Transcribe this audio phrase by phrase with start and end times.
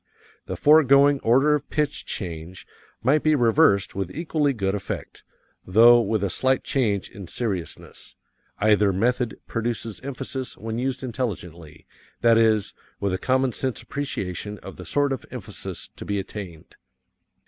[0.47, 2.65] The foregoing order of pitch change
[3.03, 5.21] might be reversed with equally good effect,
[5.63, 8.15] though with a slight change in seriousness
[8.57, 11.85] either method produces emphasis when used intelligently,
[12.21, 16.75] that is, with a common sense appreciation of the sort of emphasis to be attained.